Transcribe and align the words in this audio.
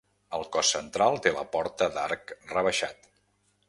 Al 0.37 0.45
cos 0.55 0.71
central 0.77 1.19
té 1.27 1.35
la 1.37 1.45
porta 1.57 1.93
d'arc 1.99 2.37
rebaixat. 2.57 3.13